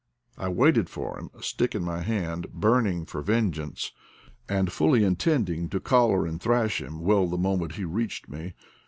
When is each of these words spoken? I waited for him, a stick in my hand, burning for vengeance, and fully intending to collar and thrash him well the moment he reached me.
I 0.35 0.47
waited 0.49 0.89
for 0.89 1.19
him, 1.19 1.29
a 1.37 1.43
stick 1.43 1.75
in 1.75 1.83
my 1.83 2.01
hand, 2.01 2.51
burning 2.53 3.05
for 3.05 3.21
vengeance, 3.21 3.91
and 4.49 4.71
fully 4.71 5.03
intending 5.03 5.69
to 5.69 5.79
collar 5.79 6.25
and 6.25 6.41
thrash 6.41 6.81
him 6.81 7.01
well 7.01 7.27
the 7.27 7.37
moment 7.37 7.73
he 7.73 7.85
reached 7.85 8.27
me. 8.27 8.55